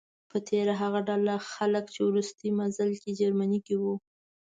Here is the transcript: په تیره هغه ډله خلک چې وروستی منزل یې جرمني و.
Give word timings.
په 0.29 0.37
تیره 0.47 0.73
هغه 0.81 0.99
ډله 1.09 1.35
خلک 1.53 1.85
چې 1.93 1.99
وروستی 2.03 2.47
منزل 2.59 2.89
یې 3.03 3.11
جرمني 3.19 3.59
و. 3.81 3.83